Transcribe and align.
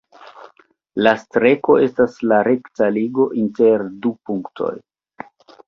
La 1.07 1.11
Streko 1.23 1.75
estas 1.89 2.17
la 2.33 2.41
rekta 2.49 2.89
ligo 2.97 3.29
inter 3.45 3.87
du 4.07 4.17
punktoj. 4.27 4.75